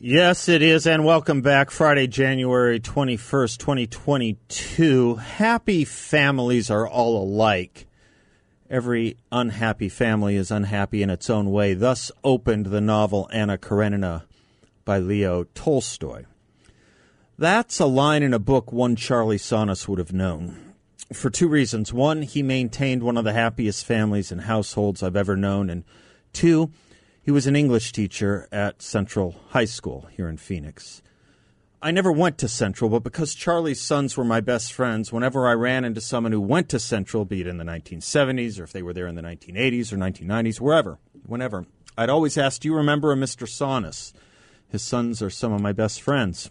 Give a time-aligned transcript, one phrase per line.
[0.00, 1.72] Yes, it is, and welcome back.
[1.72, 5.16] Friday, January 21st, 2022.
[5.16, 7.88] Happy families are all alike.
[8.70, 11.74] Every unhappy family is unhappy in its own way.
[11.74, 14.22] Thus opened the novel Anna Karenina
[14.84, 16.26] by Leo Tolstoy.
[17.36, 20.74] That's a line in a book one Charlie Sahnas would have known.
[21.12, 21.92] For two reasons.
[21.92, 25.82] One, he maintained one of the happiest families and households I've ever known, and
[26.32, 26.70] two,
[27.28, 31.02] he was an English teacher at Central High School here in Phoenix.
[31.82, 35.52] I never went to Central, but because Charlie's sons were my best friends, whenever I
[35.52, 38.82] ran into someone who went to Central, be it in the 1970s or if they
[38.82, 41.66] were there in the 1980s or 1990s, wherever, whenever,
[41.98, 43.46] I'd always ask, Do you remember a Mr.
[43.46, 44.14] Sahnas?
[44.66, 46.48] His sons are some of my best friends.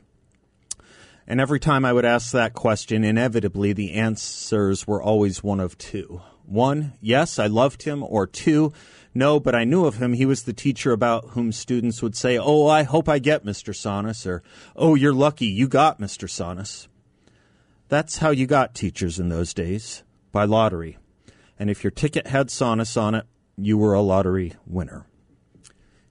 [1.25, 5.75] And every time I would ask that question, inevitably the answers were always one of
[5.79, 6.21] two.
[6.45, 8.71] One, yes, I loved him, or two,
[9.13, 10.13] no, but I knew of him.
[10.13, 13.73] He was the teacher about whom students would say, Oh, I hope I get Mr.
[13.73, 14.43] Sahnas, or
[14.75, 16.27] Oh, you're lucky you got Mr.
[16.29, 16.87] Sahnas.
[17.89, 20.97] That's how you got teachers in those days, by lottery.
[21.57, 23.25] And if your ticket had Sahnas on it,
[23.57, 25.07] you were a lottery winner.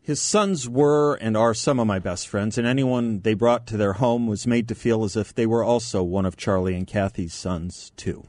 [0.00, 3.76] His sons were and are some of my best friends, and anyone they brought to
[3.76, 6.86] their home was made to feel as if they were also one of Charlie and
[6.86, 8.26] Kathy's sons, too.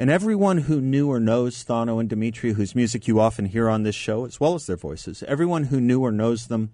[0.00, 3.82] And everyone who knew or knows Thano and Dimitri, whose music you often hear on
[3.82, 6.70] this show, as well as their voices, everyone who knew or knows them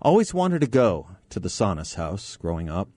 [0.00, 2.88] always wanted to go to the Sahnas house growing up.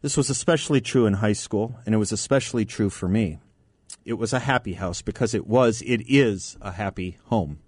[0.00, 3.40] This was especially true in high school, and it was especially true for me.
[4.04, 7.58] It was a happy house because it was, it is a happy home.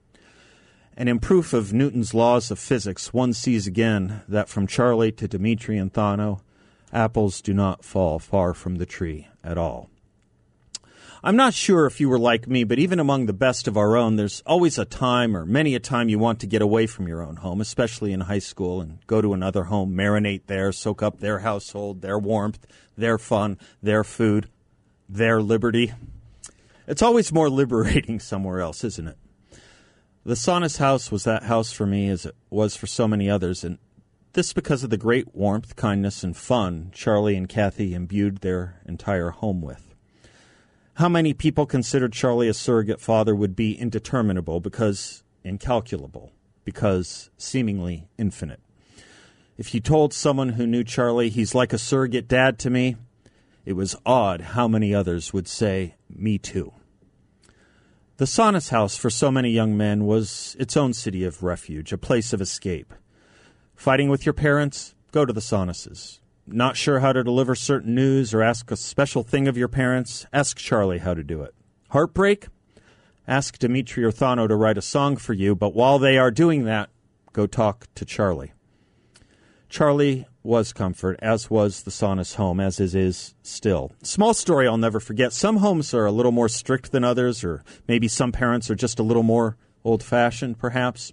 [0.97, 5.26] And in proof of Newton's laws of physics, one sees again that from Charlie to
[5.26, 6.38] Dimitri and Thano,
[6.92, 9.91] apples do not fall far from the tree at all.
[11.24, 13.96] I'm not sure if you were like me, but even among the best of our
[13.96, 17.06] own, there's always a time or many a time you want to get away from
[17.06, 21.00] your own home, especially in high school, and go to another home, marinate there, soak
[21.00, 22.66] up their household, their warmth,
[22.96, 24.48] their fun, their food,
[25.08, 25.92] their liberty.
[26.88, 29.18] It's always more liberating somewhere else, isn't it?
[30.24, 33.62] The Sahnas house was that house for me as it was for so many others,
[33.62, 33.78] and
[34.32, 39.30] this because of the great warmth, kindness, and fun Charlie and Kathy imbued their entire
[39.30, 39.91] home with.
[40.97, 46.32] How many people considered Charlie a surrogate father would be indeterminable because incalculable,
[46.64, 48.60] because seemingly infinite.
[49.56, 52.97] If you told someone who knew Charlie he's like a surrogate dad to me,
[53.64, 56.72] it was odd how many others would say, Me too.
[58.19, 61.98] The Sahnas house for so many young men was its own city of refuge, a
[61.98, 62.92] place of escape.
[63.75, 64.94] Fighting with your parents?
[65.10, 66.20] Go to the Sahnases.
[66.47, 70.26] Not sure how to deliver certain news or ask a special thing of your parents?
[70.32, 71.54] Ask Charlie how to do it.
[71.91, 72.48] Heartbreak?
[73.28, 76.64] Ask Dimitri or Thano to write a song for you, but while they are doing
[76.64, 76.91] that,
[77.32, 78.52] go talk to Charlie.
[79.69, 83.92] Charlie was comfort, as was the Sahnas home, as it is still.
[84.02, 85.32] Small story I'll never forget.
[85.32, 88.98] Some homes are a little more strict than others, or maybe some parents are just
[88.98, 91.12] a little more old fashioned, perhaps.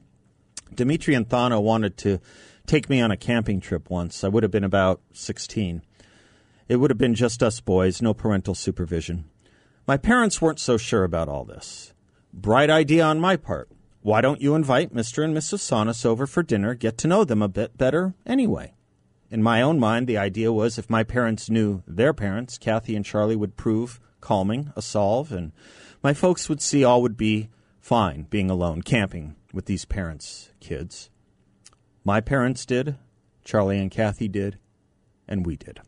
[0.74, 2.20] Dimitri and Thano wanted to
[2.70, 4.24] take me on a camping trip once.
[4.24, 5.82] I would have been about 16.
[6.68, 9.26] It would have been just us boys, no parental supervision.
[9.88, 11.94] My parents weren't so sure about all this.
[12.32, 13.70] Bright idea on my part.
[14.04, 15.24] Why don't you invite Mr.
[15.24, 15.60] and Mrs.
[15.60, 18.76] Sahnas over for dinner, get to know them a bit better anyway?
[19.32, 23.04] In my own mind, the idea was if my parents knew their parents, Kathy and
[23.04, 25.54] Charlie would prove calming, a solve, and
[26.04, 27.50] my folks would see all would be
[27.80, 31.10] fine being alone, camping with these parents' kids.
[32.04, 32.96] My parents did,
[33.44, 34.58] Charlie and Kathy did,
[35.28, 35.82] and we did.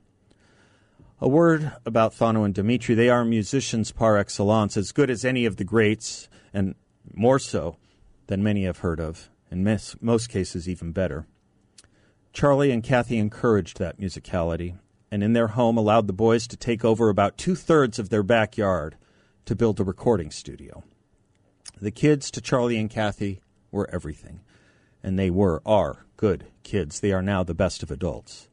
[1.20, 2.96] A word about Thano and Dimitri.
[2.96, 6.76] They are musicians par excellence, as good as any of the greats, and
[7.14, 7.78] more so
[8.28, 9.64] than many have heard of, in
[10.02, 11.28] most cases, even better.
[12.34, 14.78] Charlie and Kathy encouraged that musicality,
[15.12, 18.24] and in their home allowed the boys to take over about two thirds of their
[18.24, 18.96] backyard
[19.46, 20.84] to build a recording studio.
[21.80, 23.42] The kids to Charlie and Kathy
[23.72, 24.42] were everything
[25.04, 27.00] and they were, are good kids.
[27.00, 28.48] They are now the best of adults.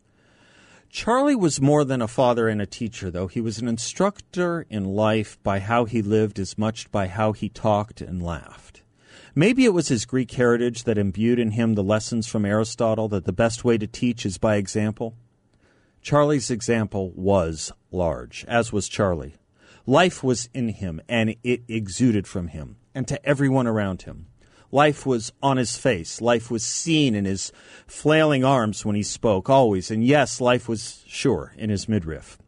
[0.91, 3.27] Charlie was more than a father and a teacher, though.
[3.27, 7.51] He was an instructor in life by how he lived as much by how he
[7.51, 8.83] talked and laughed.
[9.35, 13.25] Maybe it was his Greek heritage that imbued in him the lessons from Aristotle that
[13.25, 15.15] the best way to teach is by example.
[16.01, 19.35] Charlie's example was large, as was Charlie.
[19.87, 24.27] Life was in him, and it exuded from him, and to everyone around him.
[24.71, 26.21] Life was on his face.
[26.21, 27.53] Life was seen in his
[27.87, 29.91] flailing arms when he spoke, always.
[29.91, 32.39] And yes, life was sure in his midriff.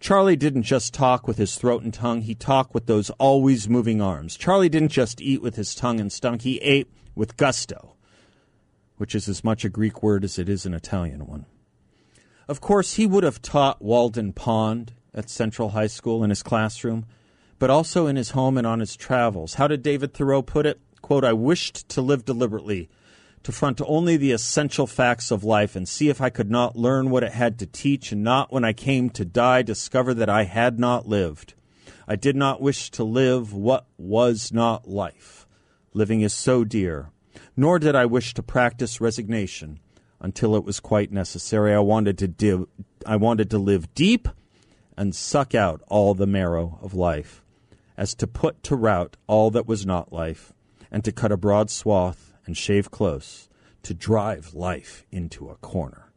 [0.00, 4.02] Charlie didn't just talk with his throat and tongue, he talked with those always moving
[4.02, 4.36] arms.
[4.36, 7.94] Charlie didn't just eat with his tongue and stomach, he ate with gusto,
[8.96, 11.46] which is as much a Greek word as it is an Italian one.
[12.48, 17.06] Of course, he would have taught Walden Pond at Central High School in his classroom,
[17.60, 19.54] but also in his home and on his travels.
[19.54, 20.80] How did David Thoreau put it?
[21.02, 22.88] Quote, I wished to live deliberately,
[23.42, 27.10] to front only the essential facts of life and see if I could not learn
[27.10, 30.44] what it had to teach, and not when I came to die discover that I
[30.44, 31.54] had not lived.
[32.06, 35.46] I did not wish to live what was not life.
[35.92, 37.10] Living is so dear.
[37.56, 39.80] Nor did I wish to practice resignation
[40.20, 41.74] until it was quite necessary.
[41.74, 42.66] I wanted to div-
[43.04, 44.28] I wanted to live deep
[44.96, 47.42] and suck out all the marrow of life,
[47.96, 50.52] as to put to rout all that was not life,
[50.92, 53.48] and to cut a broad swath and shave close,
[53.82, 56.12] to drive life into a corner.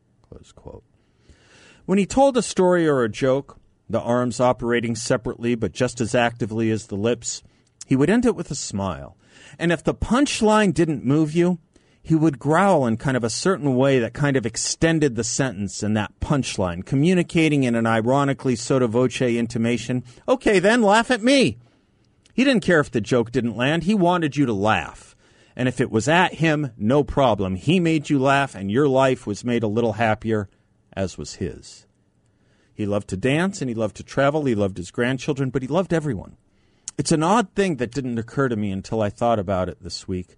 [1.85, 3.57] When he told a story or a joke,
[3.89, 7.41] the arms operating separately but just as actively as the lips,
[7.85, 9.15] he would end it with a smile.
[9.57, 11.59] And if the punchline didn't move you,
[12.01, 15.81] he would growl in kind of a certain way that kind of extended the sentence
[15.81, 20.03] and that punchline, communicating in an ironically sotto voce intimation.
[20.27, 21.57] Okay, then laugh at me.
[22.35, 23.83] He didn't care if the joke didn't land.
[23.83, 25.15] He wanted you to laugh.
[25.55, 27.55] And if it was at him, no problem.
[27.55, 30.49] He made you laugh, and your life was made a little happier,
[30.93, 31.87] as was his.
[32.73, 34.45] He loved to dance and he loved to travel.
[34.45, 36.37] He loved his grandchildren, but he loved everyone.
[36.97, 40.07] It's an odd thing that didn't occur to me until I thought about it this
[40.07, 40.35] week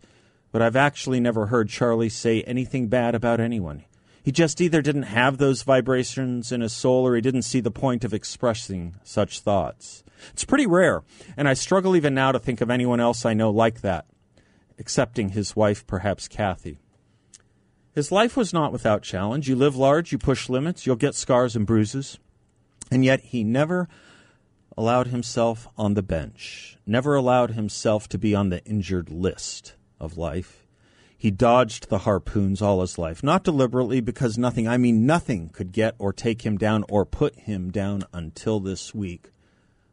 [0.52, 3.84] but I've actually never heard Charlie say anything bad about anyone.
[4.28, 7.72] He just either didn't have those vibrations in his soul or he didn't see the
[7.72, 10.04] point of expressing such thoughts.
[10.34, 11.04] It's pretty rare,
[11.38, 14.06] and I struggle even now to think of anyone else I know like that,
[14.78, 16.78] excepting his wife, perhaps Kathy.
[17.96, 19.48] His life was not without challenge.
[19.48, 22.20] You live large, you push limits, you'll get scars and bruises.
[22.92, 23.88] And yet he never
[24.76, 30.18] allowed himself on the bench, never allowed himself to be on the injured list of
[30.18, 30.67] life.
[31.20, 35.72] He dodged the harpoons all his life, not deliberately, because nothing, I mean nothing, could
[35.72, 39.32] get or take him down or put him down until this week,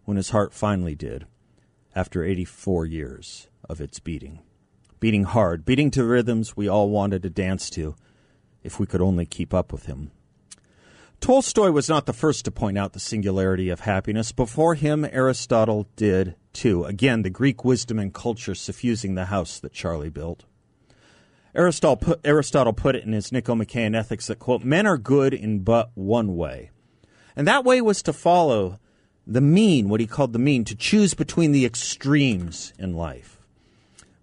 [0.04, 1.26] when his heart finally did,
[1.94, 4.40] after 84 years of its beating.
[5.00, 7.94] Beating hard, beating to rhythms we all wanted to dance to,
[8.62, 10.10] if we could only keep up with him.
[11.20, 14.30] Tolstoy was not the first to point out the singularity of happiness.
[14.30, 16.84] Before him, Aristotle did too.
[16.84, 20.44] Again, the Greek wisdom and culture suffusing the house that Charlie built.
[21.54, 25.60] Aristotle put, Aristotle put it in his Nicomachean Ethics that, quote, men are good in
[25.60, 26.70] but one way.
[27.36, 28.78] And that way was to follow
[29.26, 33.40] the mean, what he called the mean, to choose between the extremes in life.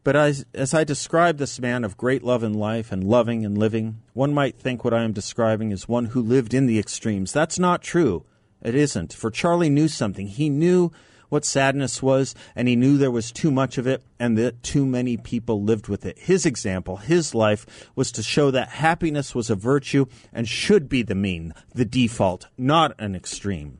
[0.04, 3.58] But as, as I describe this man of great love in life and loving and
[3.58, 7.32] living, one might think what I am describing is one who lived in the extremes.
[7.32, 8.26] That's not true.
[8.64, 9.14] It isn't.
[9.14, 10.28] For Charlie knew something.
[10.28, 10.92] He knew
[11.32, 14.86] what sadness was, and he knew there was too much of it, and that too
[14.86, 16.20] many people lived with it.
[16.20, 21.04] His example, his life, was to show that happiness was a virtue and should be
[21.04, 23.80] the mean, the default, not an extreme.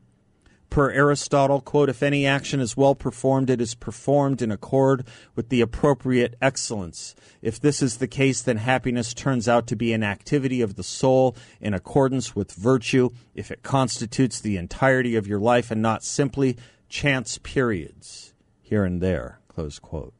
[0.70, 5.06] Per Aristotle, quote, if any action is well performed, it is performed in accord
[5.36, 7.14] with the appropriate excellence.
[7.42, 10.82] If this is the case, then happiness turns out to be an activity of the
[10.82, 16.04] soul in accordance with virtue, if it constitutes the entirety of your life and not
[16.04, 16.56] simply
[16.92, 20.12] chance periods here and there, close quote.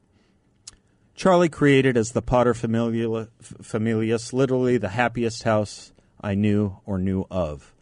[1.13, 7.75] Charlie created as the pater familias, literally the happiest house I knew or knew of.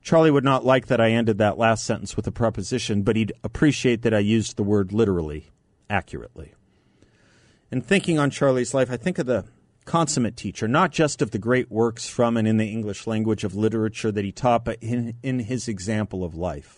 [0.00, 3.34] Charlie would not like that I ended that last sentence with a preposition, but he'd
[3.44, 5.50] appreciate that I used the word literally,
[5.90, 6.54] accurately.
[7.70, 9.44] In thinking on Charlie's life, I think of the
[9.84, 13.54] consummate teacher, not just of the great works from and in the English language of
[13.54, 16.77] literature that he taught, but in, in his example of life.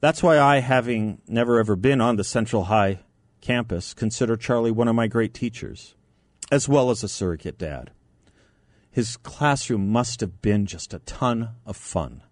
[0.00, 3.00] That's why I, having never ever been on the Central High
[3.42, 5.94] campus, consider Charlie one of my great teachers,
[6.50, 7.90] as well as a surrogate dad.
[8.90, 12.22] His classroom must have been just a ton of fun.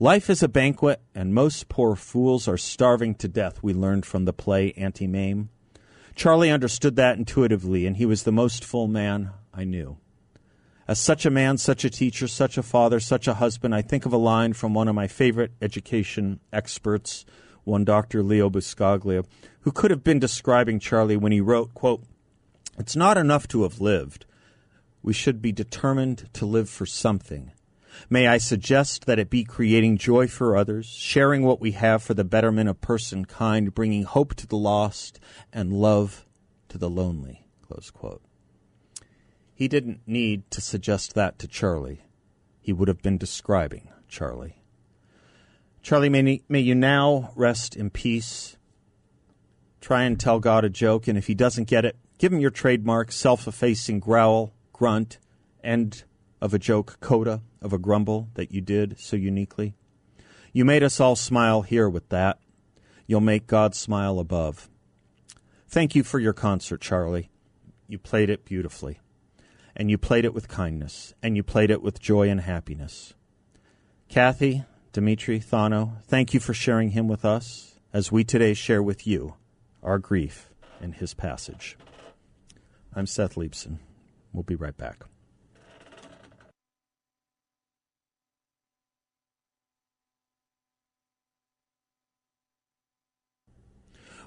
[0.00, 4.24] Life is a banquet, and most poor fools are starving to death, we learned from
[4.24, 5.50] the play Auntie Mame.
[6.16, 9.98] Charlie understood that intuitively, and he was the most full man I knew.
[10.88, 14.04] As such a man, such a teacher, such a father, such a husband, I think
[14.04, 17.24] of a line from one of my favorite education experts,
[17.62, 18.22] one Dr.
[18.22, 19.24] Leo Buscaglia,
[19.60, 22.02] who could have been describing Charlie when he wrote, quote,
[22.78, 24.26] It's not enough to have lived.
[25.02, 27.52] We should be determined to live for something.
[28.10, 32.14] May I suggest that it be creating joy for others, sharing what we have for
[32.14, 35.20] the betterment of person kind, bringing hope to the lost
[35.52, 36.26] and love
[36.68, 37.46] to the lonely.
[39.54, 42.02] He didn't need to suggest that to Charlie.
[42.60, 44.62] He would have been describing Charlie.
[45.82, 48.56] Charlie, may, may you now rest in peace.
[49.80, 52.50] Try and tell God a joke, and if he doesn't get it, give him your
[52.50, 55.18] trademark self effacing growl, grunt,
[55.62, 56.04] end
[56.40, 59.74] of a joke coda of a grumble that you did so uniquely.
[60.52, 62.38] You made us all smile here with that.
[63.06, 64.68] You'll make God smile above.
[65.68, 67.30] Thank you for your concert, Charlie.
[67.88, 69.00] You played it beautifully.
[69.74, 71.14] And you played it with kindness.
[71.22, 73.14] And you played it with joy and happiness.
[74.08, 79.06] Kathy, Dimitri, Thano, thank you for sharing him with us as we today share with
[79.06, 79.36] you
[79.82, 80.50] our grief
[80.80, 81.78] in his passage.
[82.94, 83.78] I'm Seth Leibsohn.
[84.32, 85.04] We'll be right back.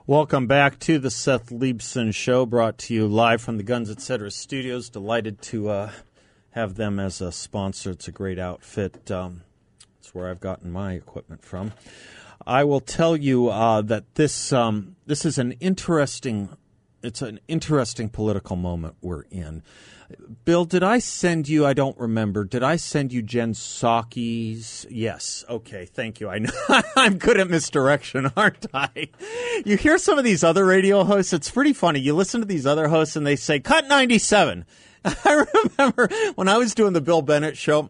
[0.07, 4.29] Welcome back to the Seth Leibsohn Show, brought to you live from the Guns Etc.
[4.29, 4.87] studios.
[4.87, 5.91] Delighted to uh,
[6.51, 7.89] have them as a sponsor.
[7.89, 9.09] It's a great outfit.
[9.09, 9.41] Um,
[9.97, 11.73] it's where I've gotten my equipment from.
[12.45, 16.55] I will tell you uh, that this um, this is an interesting
[17.01, 19.63] it's an interesting political moment we're in.
[20.43, 21.65] Bill, did I send you?
[21.65, 22.43] I don't remember.
[22.43, 24.85] Did I send you Jen Psaki's?
[24.89, 25.43] Yes.
[25.49, 25.85] Okay.
[25.85, 26.29] Thank you.
[26.29, 26.51] I know
[26.95, 29.09] I'm good at misdirection, aren't I?
[29.65, 31.33] You hear some of these other radio hosts.
[31.33, 31.99] It's pretty funny.
[31.99, 34.65] You listen to these other hosts and they say cut 97.
[35.05, 37.89] I remember when I was doing the Bill Bennett show.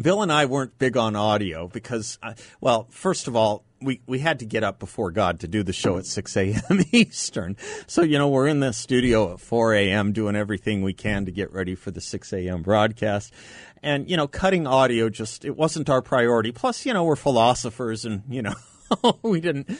[0.00, 4.18] Bill and I weren't big on audio because, uh, well, first of all, we, we
[4.18, 6.80] had to get up before God to do the show at 6 a.m.
[6.92, 7.56] Eastern.
[7.86, 10.12] So, you know, we're in the studio at 4 a.m.
[10.12, 12.62] doing everything we can to get ready for the 6 a.m.
[12.62, 13.32] broadcast.
[13.82, 16.52] And, you know, cutting audio just, it wasn't our priority.
[16.52, 18.54] Plus, you know, we're philosophers and, you know,
[19.22, 19.70] we didn't,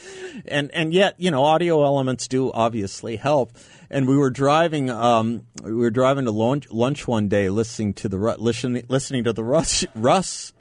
[0.45, 3.51] and, and yet, you know, audio elements do obviously help.
[3.91, 8.09] And we were driving, um, we were driving to lunch, lunch one day listening to
[8.09, 10.53] the, listening, listening to the Russ, Russ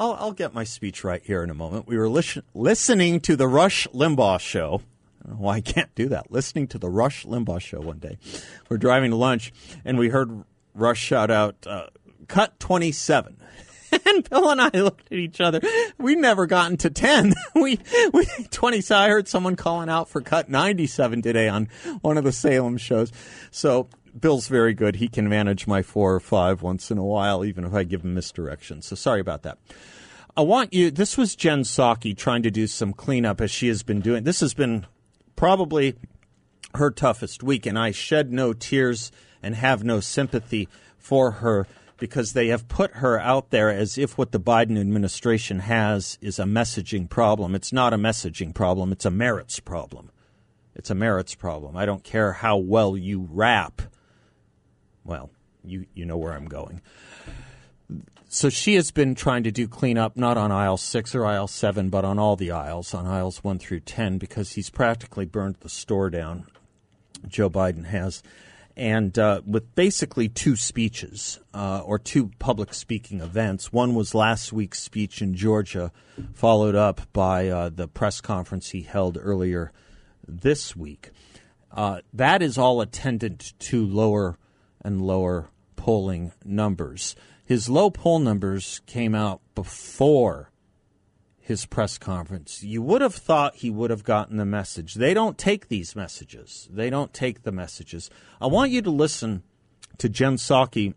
[0.00, 1.86] I'll, I'll get my speech right here in a moment.
[1.86, 4.80] We were listening to the Rush Limbaugh show.
[5.28, 6.32] I why I can't do that.
[6.32, 8.16] Listening to the Rush Limbaugh show one day.
[8.70, 9.52] We're driving to lunch,
[9.84, 10.44] and we heard
[10.74, 11.88] Rush shout out, uh,
[12.28, 13.36] cut 27.
[14.06, 15.60] and Bill and I looked at each other.
[15.98, 17.34] We never gotten to 10.
[17.54, 17.78] we,
[18.12, 18.80] we, 20.
[18.80, 21.68] So I heard someone calling out for cut 97 today on
[22.00, 23.12] one of the Salem shows.
[23.50, 23.88] So
[24.18, 24.96] Bill's very good.
[24.96, 28.02] He can manage my four or five once in a while, even if I give
[28.04, 28.82] him misdirection.
[28.82, 29.58] So sorry about that.
[30.36, 30.90] I want you.
[30.90, 34.24] This was Jen Psaki trying to do some cleanup as she has been doing.
[34.24, 34.86] This has been
[35.36, 35.96] probably
[36.74, 39.10] her toughest week, and I shed no tears
[39.42, 41.66] and have no sympathy for her
[42.00, 46.40] because they have put her out there as if what the Biden administration has is
[46.40, 47.54] a messaging problem.
[47.54, 50.10] It's not a messaging problem, it's a merits problem.
[50.74, 51.76] It's a merits problem.
[51.76, 53.82] I don't care how well you rap
[55.04, 55.30] well,
[55.64, 56.80] you you know where I'm going.
[58.28, 61.90] So she has been trying to do cleanup not on aisle six or aisle seven,
[61.90, 65.68] but on all the aisles, on aisles one through ten, because he's practically burned the
[65.68, 66.46] store down.
[67.26, 68.22] Joe Biden has,
[68.76, 73.72] and uh, with basically two speeches uh, or two public speaking events.
[73.72, 75.92] One was last week's speech in Georgia,
[76.34, 79.72] followed up by uh, the press conference he held earlier
[80.26, 81.10] this week.
[81.72, 84.36] Uh, that is all attendant to lower
[84.82, 87.14] and lower polling numbers.
[87.44, 90.50] His low poll numbers came out before
[91.50, 92.62] his press conference.
[92.62, 94.94] You would have thought he would have gotten the message.
[94.94, 96.68] They don't take these messages.
[96.70, 98.08] They don't take the messages.
[98.40, 99.42] I want you to listen
[99.98, 100.94] to Jen Psaki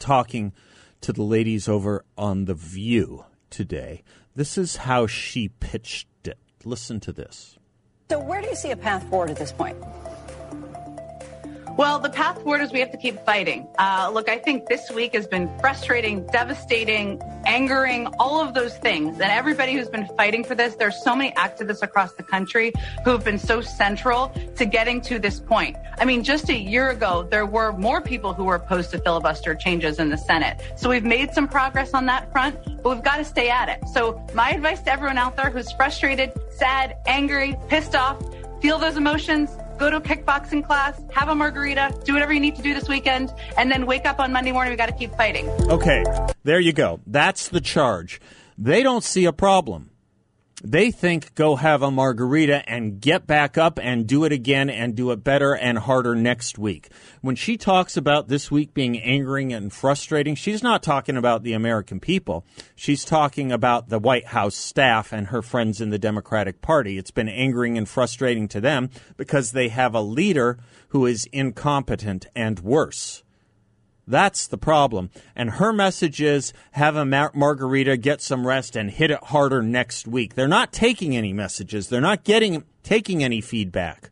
[0.00, 0.52] talking
[1.00, 4.02] to the ladies over on The View today.
[4.34, 6.38] This is how she pitched it.
[6.64, 7.56] Listen to this.
[8.10, 9.76] So, where do you see a path forward at this point?
[11.78, 13.68] Well, the path forward is we have to keep fighting.
[13.78, 19.20] Uh, look, I think this week has been frustrating, devastating, angering, all of those things.
[19.20, 22.72] And everybody who's been fighting for this, there's so many activists across the country
[23.04, 25.76] who have been so central to getting to this point.
[25.98, 29.54] I mean, just a year ago, there were more people who were opposed to filibuster
[29.54, 30.60] changes in the Senate.
[30.74, 33.86] So we've made some progress on that front, but we've got to stay at it.
[33.90, 38.20] So my advice to everyone out there who's frustrated, sad, angry, pissed off,
[38.60, 42.56] feel those emotions, go to a kickboxing class, have a margarita, do whatever you need
[42.56, 44.72] to do this weekend, and then wake up on Monday morning.
[44.72, 45.48] We got to keep fighting.
[45.70, 46.04] Okay,
[46.44, 47.00] there you go.
[47.06, 48.20] That's the charge.
[48.56, 49.87] They don't see a problem.
[50.64, 54.96] They think go have a margarita and get back up and do it again and
[54.96, 56.88] do it better and harder next week.
[57.20, 61.52] When she talks about this week being angering and frustrating, she's not talking about the
[61.52, 62.44] American people.
[62.74, 66.98] She's talking about the White House staff and her friends in the Democratic Party.
[66.98, 72.26] It's been angering and frustrating to them because they have a leader who is incompetent
[72.34, 73.22] and worse.
[74.08, 75.10] That's the problem.
[75.36, 79.62] And her message is have a mar- margarita, get some rest, and hit it harder
[79.62, 80.34] next week.
[80.34, 81.88] They're not taking any messages.
[81.88, 84.10] They're not getting taking any feedback.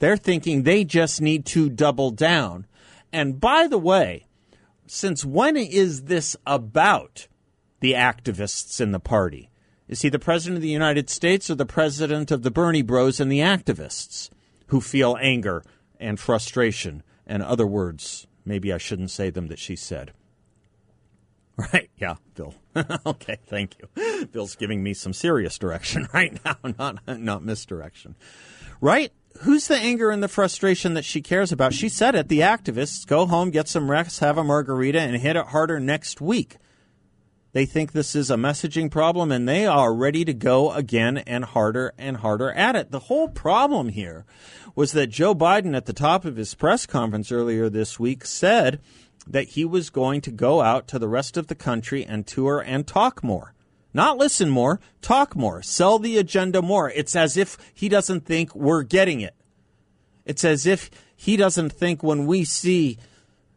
[0.00, 2.66] They're thinking they just need to double down.
[3.12, 4.26] And by the way,
[4.88, 7.28] since when is this about
[7.78, 9.48] the activists in the party?
[9.86, 13.20] Is he the president of the United States or the president of the Bernie Bros
[13.20, 14.28] and the activists
[14.68, 15.62] who feel anger
[16.00, 20.12] and frustration and other words Maybe I shouldn't say them that she said.
[21.56, 21.88] Right?
[21.98, 22.52] Yeah, Bill.
[23.06, 24.26] okay, thank you.
[24.26, 28.16] Bill's giving me some serious direction right now, not not misdirection.
[28.80, 29.12] Right?
[29.42, 31.72] Who's the anger and the frustration that she cares about?
[31.72, 32.26] She said it.
[32.26, 36.20] The activists go home, get some rest, have a margarita, and hit it harder next
[36.20, 36.56] week.
[37.54, 41.44] They think this is a messaging problem, and they are ready to go again and
[41.44, 42.90] harder and harder at it.
[42.90, 44.24] The whole problem here
[44.74, 48.80] was that Joe Biden, at the top of his press conference earlier this week, said
[49.24, 52.58] that he was going to go out to the rest of the country and tour
[52.58, 53.54] and talk more.
[53.94, 56.90] Not listen more, talk more, sell the agenda more.
[56.90, 59.36] It's as if he doesn't think we're getting it.
[60.24, 62.98] It's as if he doesn't think when we see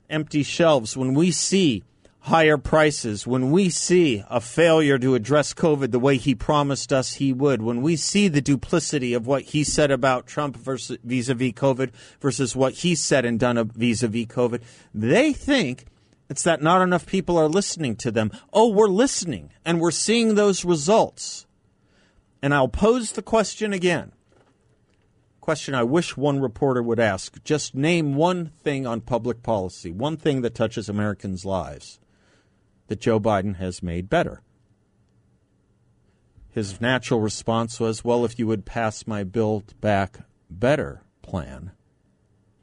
[0.07, 1.83] empty shelves, when we see
[2.27, 7.13] higher prices, when we see a failure to address COVID the way he promised us
[7.13, 11.91] he would, when we see the duplicity of what he said about Trump vis-a-vis COVID
[12.19, 14.61] versus what he said and done vis-a-vis COVID,
[14.93, 15.85] they think
[16.29, 18.31] it's that not enough people are listening to them.
[18.51, 21.45] Oh, we're listening and we're seeing those results.
[22.41, 24.11] And I'll pose the question again.
[25.39, 27.41] Question I wish one reporter would ask.
[27.45, 31.99] Just name one thing on public policy, one thing that touches Americans' lives
[32.87, 34.41] that Joe Biden has made better.
[36.49, 40.19] His natural response was, well, if you would pass my Build Back
[40.49, 41.71] Better plan,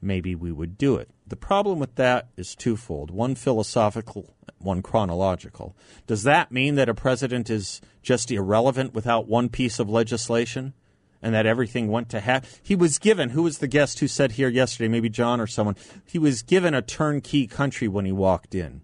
[0.01, 1.09] maybe we would do it.
[1.27, 5.75] The problem with that is twofold one philosophical, one chronological.
[6.07, 10.73] Does that mean that a president is just irrelevant without one piece of legislation?
[11.21, 12.45] and that everything went to hat.
[12.61, 15.75] He was given, who was the guest who said here yesterday, maybe John or someone,
[16.05, 18.81] he was given a turnkey country when he walked in.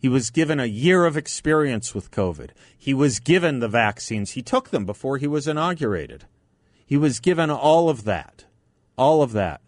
[0.00, 2.52] He was given a year of experience with COVID.
[2.76, 4.30] He was given the vaccines.
[4.30, 6.24] He took them before he was inaugurated.
[6.86, 8.46] He was given all of that.
[8.96, 9.60] All of that.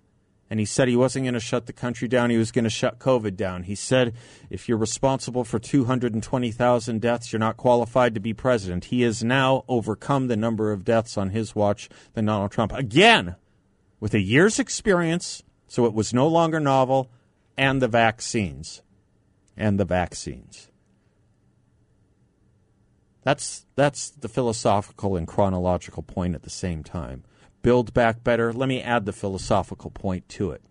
[0.49, 2.31] And he said he wasn't going to shut the country down.
[2.31, 3.64] He was going to shut COVID down.
[3.64, 4.14] He said,
[4.49, 8.87] if you're responsible for 220,000 deaths, you're not qualified to be president.
[8.87, 12.73] He has now overcome the number of deaths on his watch than Donald Trump.
[12.73, 13.37] Again,
[14.01, 17.11] with a year's experience, so it was no longer novel,
[17.59, 18.81] and the vaccines
[19.56, 20.68] and the vaccines.
[23.22, 27.24] That's that's the philosophical and chronological point at the same time.
[27.62, 28.52] Build back better.
[28.52, 30.62] Let me add the philosophical point to it.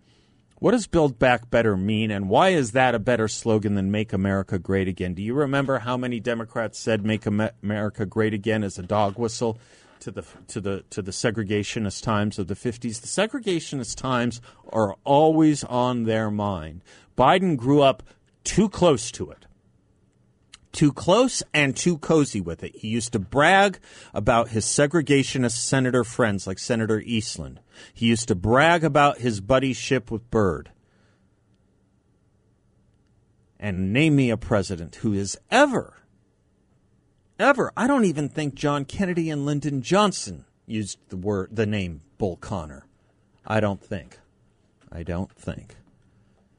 [0.58, 4.12] What does build back better mean and why is that a better slogan than make
[4.12, 5.14] America great again?
[5.14, 9.58] Do you remember how many Democrats said make America great again as a dog whistle
[10.00, 13.00] to the to the to the segregationist times of the 50s?
[13.00, 14.40] The segregationist times
[14.70, 16.82] are always on their mind.
[17.16, 18.04] Biden grew up
[18.44, 19.46] too close to it.
[20.72, 22.74] Too close and too cozy with it.
[22.76, 23.78] He used to brag
[24.14, 27.60] about his segregationist senator friends like Senator Eastland.
[27.92, 30.70] He used to brag about his buddyship with Byrd.
[33.60, 35.98] And name me a president who is ever,
[37.38, 42.00] ever, I don't even think John Kennedy and Lyndon Johnson used the word, the name
[42.16, 42.86] Bull Connor.
[43.46, 44.18] I don't think.
[44.90, 45.76] I don't think.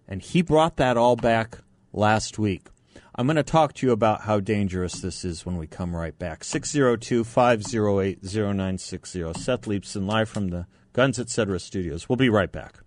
[0.08, 1.60] And he brought that all back
[1.94, 2.68] last week.
[3.16, 6.18] I'm going to talk to you about how dangerous this is when we come right
[6.18, 6.44] back.
[6.44, 9.34] 602 508 0960.
[9.34, 11.60] Seth Leibsohn, live from the Guns Etc.
[11.60, 12.10] studios.
[12.10, 12.80] We'll be right back.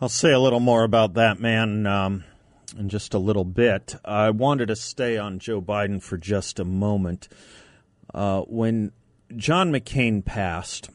[0.00, 2.24] I'll say a little more about that man um,
[2.78, 3.94] in just a little bit.
[4.04, 7.28] I wanted to stay on Joe Biden for just a moment.
[8.12, 8.92] Uh, when
[9.36, 10.90] John McCain passed,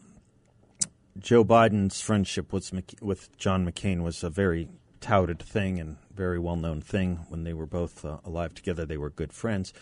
[1.19, 4.69] Joe Biden's friendship with, with John McCain was a very
[5.01, 7.25] touted thing and very well known thing.
[7.29, 9.73] When they were both uh, alive together, they were good friends.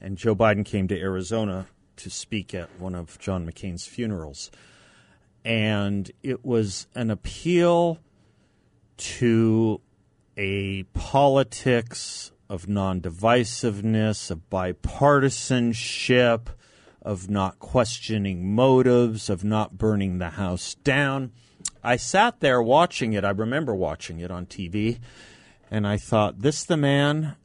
[0.00, 4.50] And Joe Biden came to Arizona to speak at one of John McCain's funerals.
[5.44, 7.98] and it was an appeal
[8.96, 9.80] to
[10.36, 16.48] a politics of non divisiveness, of bipartisanship,
[17.02, 21.32] of not questioning motives, of not burning the house down.
[21.82, 23.24] I sat there watching it.
[23.24, 24.98] I remember watching it on TV,
[25.70, 27.36] and I thought, this the man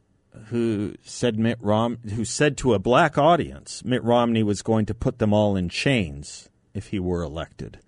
[0.46, 4.94] who said Mitt Rom who said to a black audience Mitt Romney was going to
[4.94, 7.80] put them all in chains if he were elected.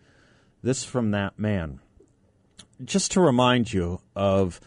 [0.62, 1.80] This from that man.
[2.84, 4.60] Just to remind you of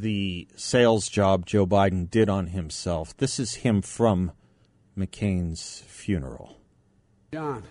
[0.00, 3.16] the sales job Joe Biden did on himself.
[3.16, 4.32] This is him from
[4.96, 6.56] McCain's funeral.
[7.32, 7.62] John,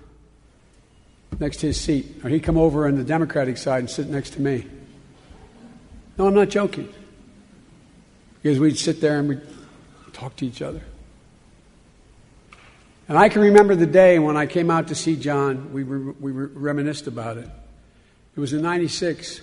[1.39, 4.31] next to his seat, or he come over on the Democratic side and sit next
[4.31, 4.67] to me.
[6.17, 6.91] No, I'm not joking.
[8.41, 9.41] Because we'd sit there and we'd
[10.13, 10.81] talk to each other.
[13.07, 16.31] And I can remember the day when I came out to see John, we, we
[16.31, 17.49] re- reminisced about it.
[18.35, 19.41] It was in 96.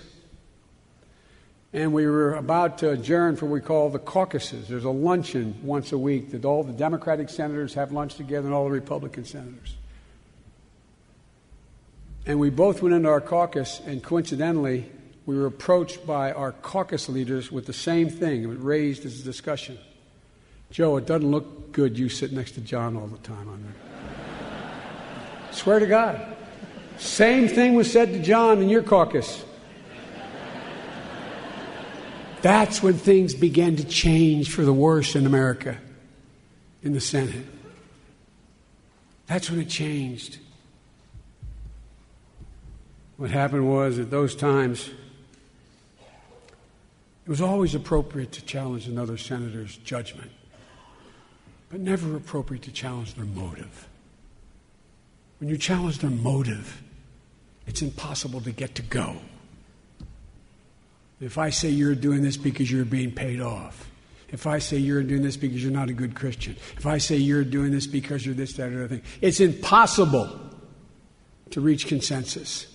[1.71, 4.67] And we were about to adjourn for what we call the caucuses.
[4.67, 8.55] There's a luncheon once a week that all the Democratic senators have lunch together and
[8.55, 9.75] all the Republican senators.
[12.25, 14.91] And we both went into our caucus, and coincidentally,
[15.25, 18.43] we were approached by our caucus leaders with the same thing.
[18.43, 19.77] It was raised as a discussion.
[20.71, 23.75] Joe, it doesn't look good you sit next to John all the time on there.
[25.51, 26.35] Swear to God.
[26.97, 29.45] Same thing was said to John in your caucus.
[32.41, 35.77] That's when things began to change for the worse in America,
[36.83, 37.45] in the Senate.
[39.27, 40.39] That's when it changed.
[43.17, 44.89] What happened was at those times,
[47.25, 50.31] it was always appropriate to challenge another senator's judgment,
[51.69, 53.87] but never appropriate to challenge their motive.
[55.39, 56.81] When you challenge their motive,
[57.67, 59.17] it's impossible to get to go.
[61.21, 63.89] If I say you're doing this because you're being paid off,
[64.29, 67.17] if I say you're doing this because you're not a good Christian, if I say
[67.17, 70.39] you're doing this because you're this, that, or other thing, it's impossible
[71.51, 72.67] to reach consensus.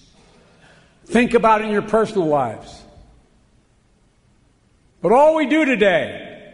[1.07, 2.83] Think about it in your personal lives.
[5.01, 6.53] But all we do today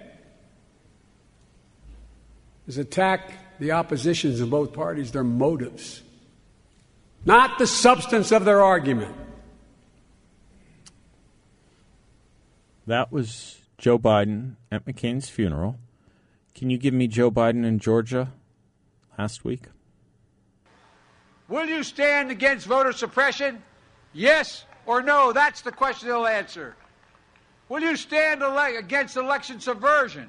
[2.67, 6.03] is attack the oppositions of both parties, their motives,
[7.25, 9.15] not the substance of their argument.
[12.87, 15.79] That was Joe Biden at McCain's funeral.
[16.55, 18.33] Can you give me Joe Biden in Georgia
[19.19, 19.65] last week?
[21.49, 23.63] Will you stand against voter suppression?
[24.13, 25.33] Yes or no?
[25.33, 26.77] That's the question they'll answer.
[27.69, 30.29] Will you stand ele- against election subversion?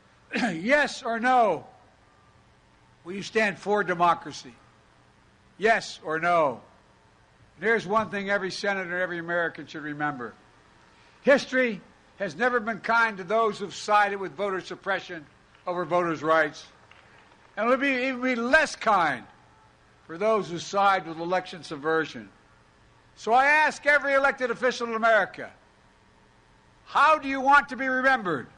[0.34, 1.66] yes or no?
[3.04, 4.54] Will you stand for democracy?
[5.58, 6.60] Yes or no?
[7.56, 10.34] And here's one thing every senator, every American should remember
[11.22, 11.80] history
[12.20, 15.24] has never been kind to those who've sided with voter suppression
[15.66, 16.66] over voters' rights.
[17.56, 19.24] And it'll be even be less kind
[20.06, 22.28] for those who side with election subversion.
[23.16, 25.50] So I ask every elected official in America
[26.84, 28.48] how do you want to be remembered?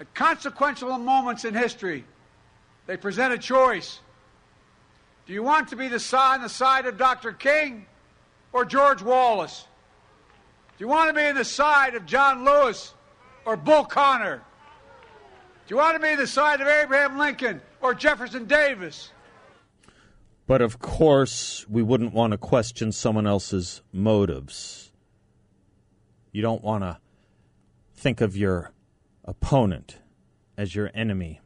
[0.00, 2.04] At consequential moments in history,
[2.86, 4.00] they present a choice.
[5.26, 7.32] Do you want to be the on the side of Dr.
[7.32, 7.86] King
[8.52, 9.64] or George Wallace?
[10.80, 12.94] Do you want to be the side of John Lewis
[13.44, 14.36] or Bull Connor?
[14.38, 19.10] Do you want to be the side of Abraham Lincoln or Jefferson Davis?
[20.46, 24.90] But of course, we wouldn't want to question someone else's motives.
[26.32, 26.96] You don't want to
[27.94, 28.72] think of your
[29.26, 29.98] opponent
[30.56, 31.42] as your enemy,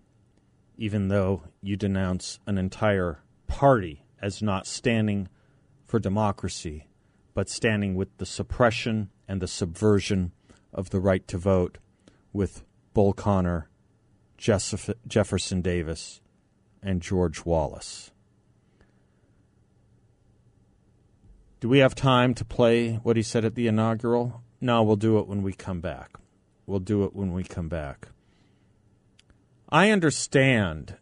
[0.79, 3.19] even though you denounce an entire
[3.49, 5.29] party as not standing
[5.85, 6.87] for democracy,
[7.35, 10.33] but standing with the suppression and the subversion
[10.73, 11.79] of the right to vote
[12.33, 13.69] with Bull Connor,
[14.37, 16.21] Jefferson Davis,
[16.83, 18.11] and George Wallace.
[21.61, 24.43] Do we have time to play what he said at the inaugural?
[24.61, 26.19] No, we'll do it when we come back.
[26.67, 28.09] We'll do it when we come back.
[29.71, 30.97] I understand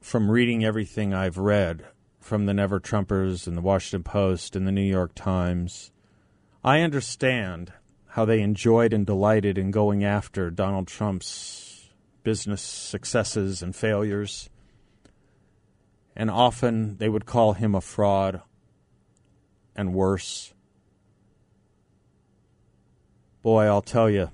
[0.00, 1.84] from reading everything I've read
[2.20, 5.90] from the Never Trumpers and the Washington Post and the New York Times
[6.64, 7.72] I understand
[8.08, 11.88] how they enjoyed and delighted in going after Donald Trump's
[12.24, 14.50] business successes and failures.
[16.16, 18.42] And often they would call him a fraud
[19.76, 20.52] and worse.
[23.42, 24.30] Boy, I'll tell you,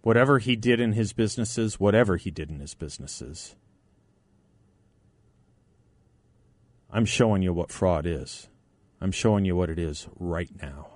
[0.00, 3.54] whatever he did in his businesses, whatever he did in his businesses,
[6.90, 8.48] I'm showing you what fraud is.
[9.04, 10.86] I'm showing you what it is right now.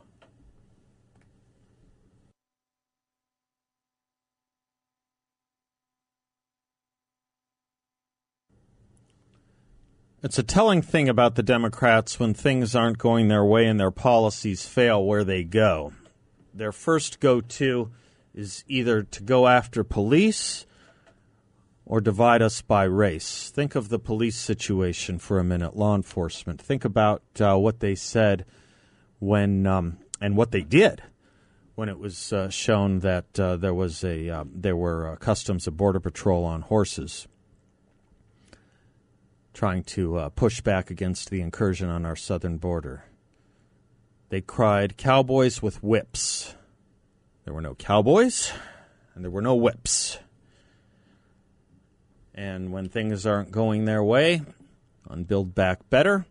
[10.22, 13.90] It's a telling thing about the Democrats when things aren't going their way and their
[13.90, 15.92] policies fail where they go.
[16.54, 17.90] Their first go to
[18.34, 20.64] is either to go after police
[21.88, 23.50] or divide us by race.
[23.50, 26.60] Think of the police situation for a minute, law enforcement.
[26.60, 28.44] Think about uh, what they said
[29.18, 31.02] when um, and what they did
[31.74, 35.66] when it was uh, shown that uh, there was a uh, there were uh, customs
[35.66, 37.26] and border patrol on horses
[39.54, 43.02] trying to uh, push back against the incursion on our southern border.
[44.28, 46.54] They cried, Cowboys with whips.
[47.44, 48.52] There were no cowboys,
[49.14, 50.18] and there were no whips.
[52.38, 54.42] And when things aren't going their way
[55.08, 56.24] on Build Back Better,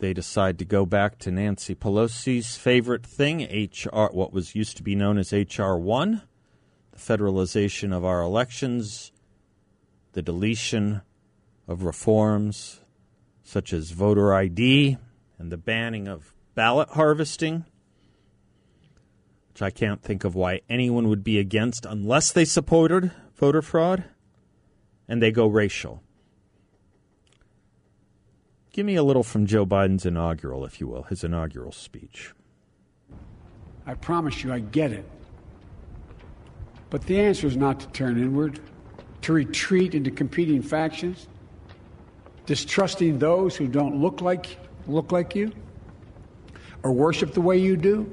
[0.00, 4.82] they decide to go back to Nancy Pelosi's favorite thing, HR, what was used to
[4.82, 6.22] be known as HR 1,
[6.90, 9.12] the federalization of our elections,
[10.14, 11.02] the deletion
[11.68, 12.80] of reforms
[13.44, 14.98] such as voter ID
[15.38, 17.64] and the banning of ballot harvesting,
[19.52, 24.02] which I can't think of why anyone would be against unless they supported voter fraud,
[25.08, 26.02] and they go racial.
[28.72, 32.32] Give me a little from Joe Biden's inaugural, if you will, his inaugural speech.
[33.86, 35.04] I promise you, I get it.
[36.90, 38.60] But the answer is not to turn inward,
[39.22, 41.26] to retreat into competing factions,
[42.46, 45.52] distrusting those who don't look like look like you
[46.82, 48.10] or worship the way you do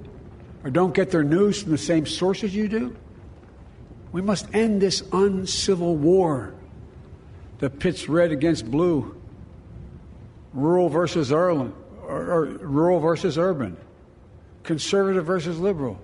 [0.63, 2.95] or don't get their news from the same sources you do.
[4.11, 6.55] We must end this uncivil war
[7.59, 9.19] that pits red against blue,
[10.53, 13.77] rural versus urban, or, or rural versus urban,
[14.63, 15.99] conservative versus liberal.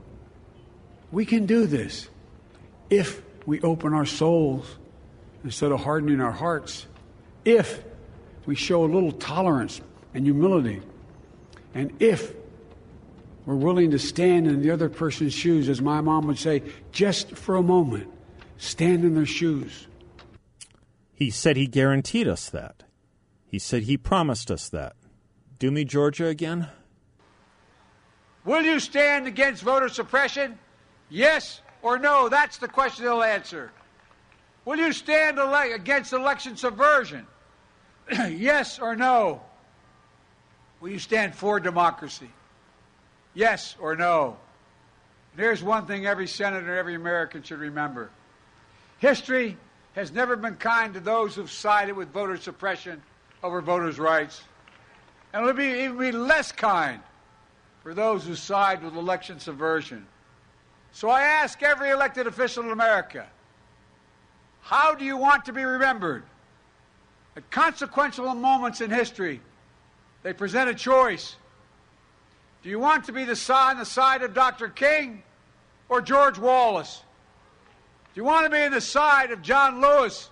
[1.11, 2.09] We can do this
[2.89, 4.65] if we open our souls
[5.43, 6.85] instead of hardening our hearts.
[7.43, 7.83] If
[8.45, 9.81] we show a little tolerance
[10.13, 10.81] and humility.
[11.73, 12.33] And if
[13.45, 17.31] we're willing to stand in the other person's shoes, as my mom would say, just
[17.31, 18.07] for a moment,
[18.57, 19.87] stand in their shoes.
[21.21, 22.81] He said he guaranteed us that.
[23.45, 24.95] He said he promised us that.
[25.59, 26.69] Do me Georgia again?
[28.43, 30.57] Will you stand against voter suppression?
[31.11, 32.27] Yes or no?
[32.27, 33.71] That's the question they'll answer.
[34.65, 37.27] Will you stand ele- against election subversion?
[38.11, 39.43] yes or no?
[40.79, 42.31] Will you stand for democracy?
[43.35, 44.37] Yes or no?
[45.33, 48.09] And here's one thing every senator, every American should remember
[48.97, 49.55] history
[49.93, 53.01] has never been kind to those who've sided with voter suppression
[53.43, 54.41] over voters' rights.
[55.33, 57.01] And it'll be even be less kind
[57.83, 60.05] for those who side with election subversion.
[60.91, 63.27] So I ask every elected official in America
[64.61, 66.23] how do you want to be remembered?
[67.35, 69.41] At consequential moments in history,
[70.23, 71.35] they present a choice.
[72.61, 74.69] Do you want to be the side, on the side of Dr.
[74.69, 75.23] King
[75.89, 77.01] or George Wallace?
[78.13, 80.29] Do you want to be the side of John Lewis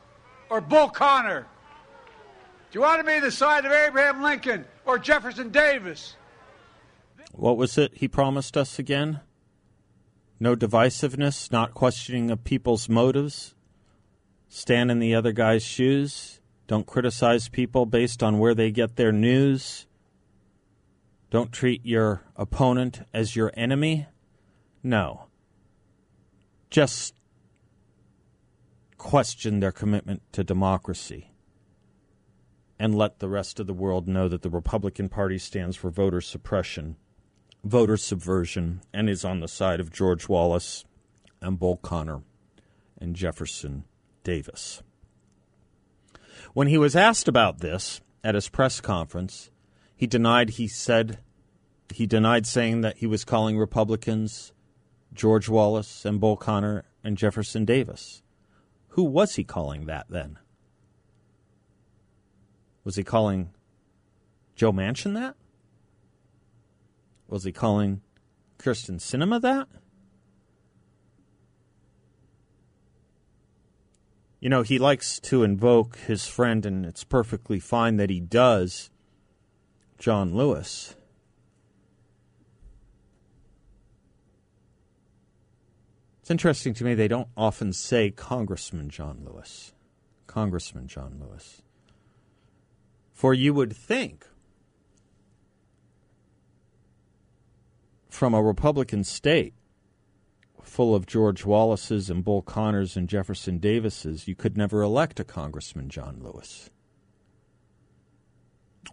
[0.50, 1.48] or Bull Connor?
[2.72, 6.18] Do you want to be the side of Abraham Lincoln or Jefferson Davis?
[7.32, 9.22] What was it he promised us again?
[10.42, 13.56] No divisiveness, not questioning of people's motives,
[14.50, 16.42] stand in the other guy's shoes.
[16.68, 19.88] Don't criticize people based on where they get their news.
[21.32, 24.08] Don't treat your opponent as your enemy.
[24.84, 25.28] No.
[26.70, 27.14] Just
[29.00, 31.32] question their commitment to democracy
[32.78, 36.22] and let the rest of the world know that the Republican Party stands for voter
[36.22, 36.96] suppression,
[37.64, 40.86] voter subversion, and is on the side of George Wallace
[41.42, 42.22] and Bull Connor
[43.00, 43.86] and Jefferson
[44.24, 44.84] Davis.
[46.54, 49.50] When he was asked about this at his press conference,
[49.96, 51.20] he denied he said
[51.94, 54.52] he denied saying that he was calling Republicans
[55.14, 58.22] George Wallace and Bull Connor and Jefferson Davis.
[58.90, 60.38] Who was he calling that then?
[62.84, 63.52] Was he calling
[64.56, 65.36] Joe Manchin that?
[67.28, 68.02] Was he calling
[68.58, 69.68] Kyrsten Sinema that?
[74.40, 78.90] You know, he likes to invoke his friend, and it's perfectly fine that he does,
[79.98, 80.96] John Lewis.
[86.30, 89.74] It's interesting to me they don't often say Congressman John Lewis.
[90.28, 91.64] Congressman John Lewis.
[93.12, 94.28] For you would think
[98.12, 99.56] from a Republican state
[100.62, 105.24] full of George Wallaces and Bull Connors and Jefferson Davises, you could never elect a
[105.24, 106.70] Congressman John Lewis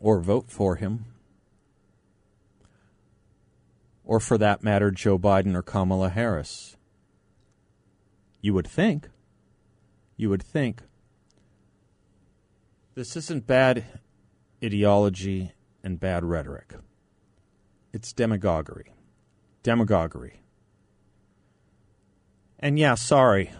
[0.00, 1.04] or vote for him.
[4.06, 6.75] Or for that matter, Joe Biden or Kamala Harris.
[8.46, 9.08] You would think.
[10.16, 10.82] You would think.
[12.94, 13.84] This isn't bad
[14.62, 15.50] ideology
[15.82, 16.74] and bad rhetoric.
[17.92, 18.92] It's demagoguery.
[19.64, 20.42] Demagoguery.
[22.60, 23.50] And yeah, sorry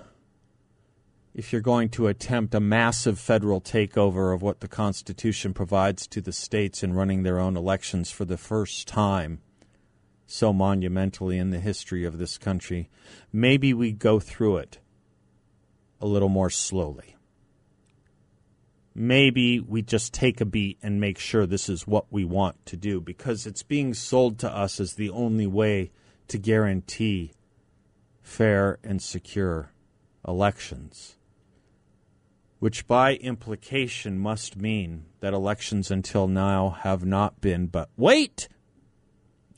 [1.35, 6.21] if you're going to attempt a massive federal takeover of what the Constitution provides to
[6.21, 9.41] the states in running their own elections for the first time
[10.27, 12.91] so monumentally in the history of this country,
[13.33, 14.79] maybe we go through it
[16.01, 17.17] a little more slowly.
[18.95, 22.77] Maybe we just take a beat and make sure this is what we want to
[22.77, 25.91] do because it's being sold to us as the only way
[26.29, 27.33] to guarantee
[28.23, 29.71] fair and secure
[30.27, 31.17] elections,
[32.59, 37.67] which by implication must mean that elections until now have not been.
[37.67, 38.49] But wait!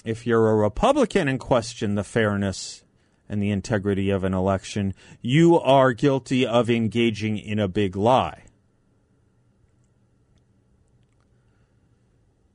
[0.09, 2.83] If you're a Republican and question the fairness
[3.29, 8.45] and the integrity of an election, you are guilty of engaging in a big lie.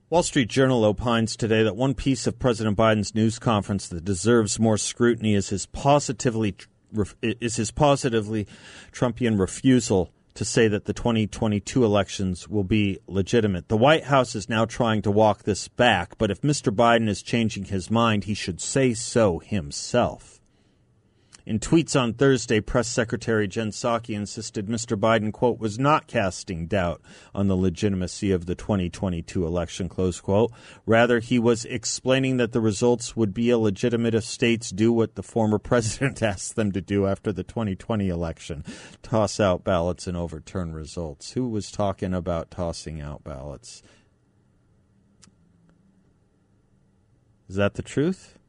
[0.10, 4.60] Wall Street Journal opines today that one piece of President Biden's news conference that deserves
[4.60, 6.56] more scrutiny is his positively
[7.22, 8.48] is his positively
[8.92, 13.67] Trumpian refusal to say that the 2022 elections will be legitimate.
[13.67, 16.74] The White House is now trying to walk this back, but if Mr.
[16.74, 20.33] Biden is changing his mind, he should say so himself.
[21.45, 24.97] In tweets on Thursday, Press Secretary Jen Psaki insisted Mr.
[24.97, 27.01] Biden, quote, was not casting doubt
[27.36, 30.53] on the legitimacy of the 2022 election, close quote.
[30.86, 35.23] Rather, he was explaining that the results would be illegitimate if states do what the
[35.23, 38.63] former president asked them to do after the 2020 election
[39.01, 41.34] toss out ballots and overturn results.
[41.34, 43.84] Who was talking about tossing out ballots?
[47.49, 48.39] Is that the truth?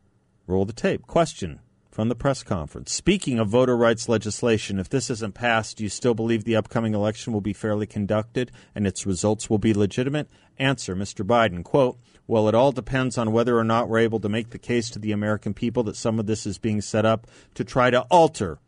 [0.46, 1.08] Roll the tape.
[1.08, 1.58] Question
[1.94, 2.92] from the press conference.
[2.92, 6.92] Speaking of voter rights legislation, if this isn't passed, do you still believe the upcoming
[6.92, 10.28] election will be fairly conducted and its results will be legitimate?
[10.58, 11.24] Answer, Mr.
[11.24, 14.58] Biden, quote, well, it all depends on whether or not we're able to make the
[14.58, 17.90] case to the American people that some of this is being set up to try
[17.90, 18.58] to alter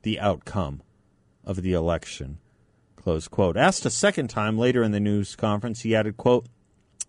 [0.00, 0.80] the outcome
[1.44, 2.38] of the election.
[2.96, 3.58] Close quote.
[3.58, 6.46] Asked a second time later in the news conference, he added, quote,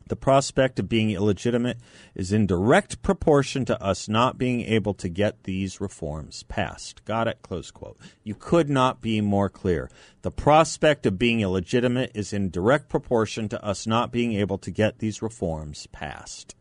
[0.08, 1.78] the prospect of being illegitimate
[2.14, 7.06] is in direct proportion to us not being able to get these reforms passed.
[7.06, 7.42] Got it?
[7.42, 7.98] Close quote.
[8.24, 9.90] You could not be more clear.
[10.22, 14.72] The prospect of being illegitimate is in direct proportion to us not being able to
[14.72, 16.56] get these reforms passed.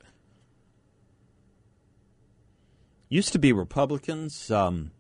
[3.09, 4.93] Used to be Republicans um,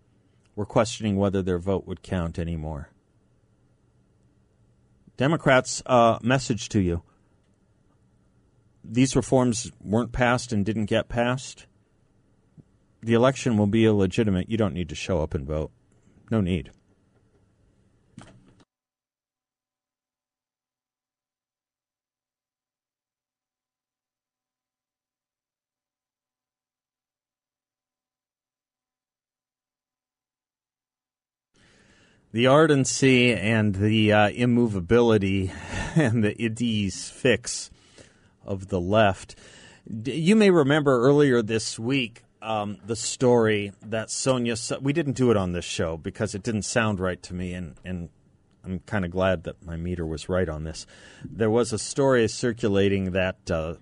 [0.56, 2.90] were questioning whether their vote would count anymore.
[5.16, 7.02] Democrats, uh, message to you
[8.84, 11.66] these reforms weren't passed and didn't get passed,
[13.00, 14.48] the election will be illegitimate.
[14.48, 15.70] You don't need to show up and vote.
[16.30, 16.70] No need.
[32.32, 35.52] The ardency and the uh, immovability
[35.94, 37.70] and the idée fixe
[38.44, 39.36] of the left.
[40.04, 44.56] You may remember earlier this week um, the story that Sonia.
[44.80, 47.76] We didn't do it on this show because it didn't sound right to me, and,
[47.84, 48.08] and
[48.64, 50.86] I'm kind of glad that my meter was right on this.
[51.24, 53.74] There was a story circulating that uh,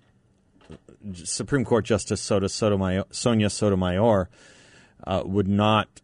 [1.14, 4.28] Supreme Court Justice Sotomayor, Sonia Sotomayor
[5.04, 6.00] uh, would not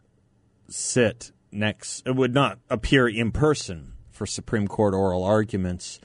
[0.68, 6.00] sit next, it would not appear in person for Supreme Court oral arguments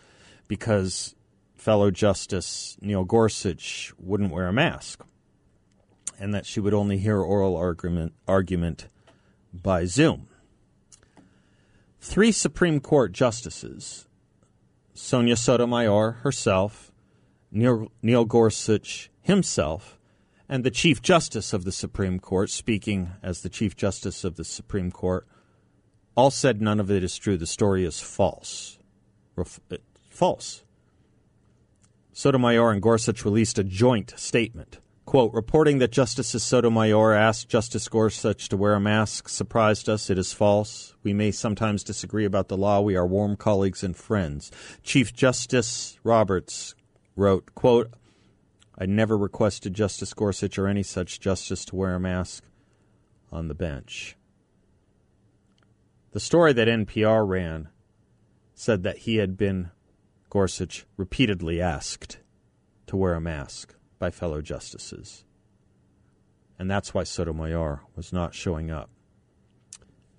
[0.48, 1.16] because
[1.62, 5.06] fellow Justice Neil Gorsuch wouldn't wear a mask,
[6.20, 8.88] and that she would only hear oral argument argument
[9.54, 10.28] by Zoom.
[12.00, 14.08] Three Supreme Court justices,
[14.96, 16.92] Sonia Sotomayor herself,
[17.52, 20.00] Neil, Neil Gorsuch himself,
[20.50, 24.46] and the Chief Justice of the Supreme Court, speaking as the Chief Justice of the
[24.46, 25.28] Supreme Court,
[26.18, 27.38] all said none of it is true.
[27.38, 28.80] The story is false.
[29.36, 29.78] Ref- uh,
[30.10, 30.64] false.
[32.14, 34.80] Sotomayor and Gorsuch released a joint statement.
[35.06, 40.10] Quote, reporting that Justices Sotomayor asked Justice Gorsuch to wear a mask surprised us.
[40.10, 40.96] It is false.
[41.04, 42.82] We may sometimes disagree about the law.
[42.82, 44.52] We are warm colleagues and friends.
[44.84, 46.76] Chief Justice Roberts
[47.16, 47.94] wrote, quote,
[48.78, 52.44] I never requested Justice Gorsuch or any such justice to wear a mask
[53.32, 54.16] on the bench.
[56.12, 57.70] The story that NPR ran
[58.54, 59.72] said that he had been,
[60.32, 62.20] Gorsuch, repeatedly asked
[62.88, 65.26] to wear a mask by fellow justices.
[66.58, 68.90] And that's why Sotomayor was not showing up.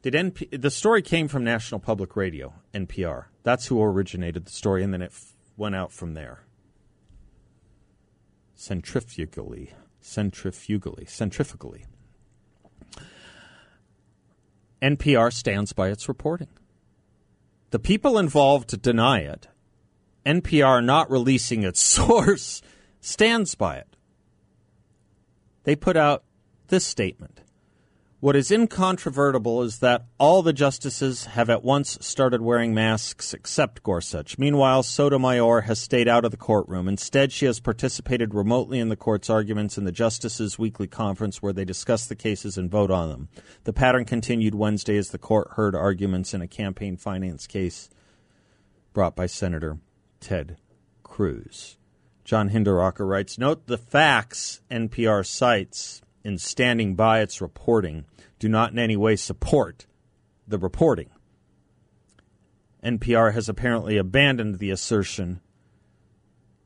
[0.02, 3.26] Did NP- the story came from National Public Radio, NPR.
[3.42, 6.44] That's who originated the story, and then it f- went out from there.
[8.54, 9.70] Centrifugally,
[10.02, 11.86] centrifugally, centrifugally.
[14.82, 16.48] NPR stands by its reporting.
[17.70, 19.48] The people involved deny it.
[20.24, 22.62] NPR not releasing its source
[23.00, 23.96] stands by it.
[25.64, 26.24] They put out
[26.68, 27.40] this statement.
[28.22, 33.82] What is incontrovertible is that all the justices have at once started wearing masks except
[33.82, 34.38] Gorsuch.
[34.38, 36.86] Meanwhile, Sotomayor has stayed out of the courtroom.
[36.86, 41.52] Instead, she has participated remotely in the court's arguments in the justices' weekly conference where
[41.52, 43.28] they discuss the cases and vote on them.
[43.64, 47.90] The pattern continued Wednesday as the court heard arguments in a campaign finance case
[48.92, 49.78] brought by Senator
[50.22, 50.56] Ted
[51.02, 51.76] Cruz.
[52.24, 58.04] John Hinderaker writes Note the facts NPR cites in standing by its reporting
[58.38, 59.86] do not in any way support
[60.46, 61.10] the reporting.
[62.84, 65.40] NPR has apparently abandoned the assertion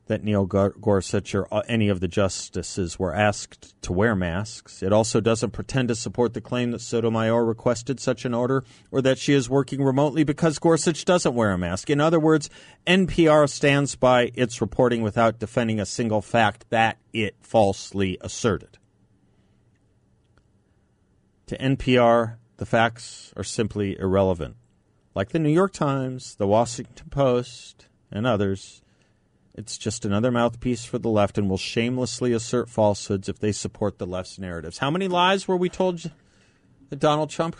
[0.07, 4.81] that Neil Gorsuch or uh, any of the justices were asked to wear masks.
[4.81, 9.01] It also doesn't pretend to support the claim that Sotomayor requested such an order or
[9.01, 11.89] that she is working remotely because Gorsuch doesn't wear a mask.
[11.89, 12.49] In other words,
[12.85, 18.77] NPR stands by its reporting without defending a single fact that it falsely asserted.
[21.47, 24.57] To NPR, the facts are simply irrelevant.
[25.15, 28.81] Like the New York Times, the Washington Post, and others,
[29.57, 33.97] it's just another mouthpiece for the left and will shamelessly assert falsehoods if they support
[33.97, 34.77] the left's narratives.
[34.77, 36.11] How many lies were we told
[36.89, 37.57] that Donald Trump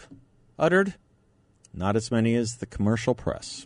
[0.60, 0.94] uttered?
[1.74, 3.66] Not as many as the commercial press.